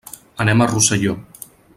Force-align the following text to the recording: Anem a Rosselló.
Anem 0.45 0.59
a 0.59 0.67
Rosselló. 0.71 1.13